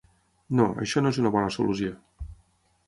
[0.59, 1.95] No, això no és una bona solució.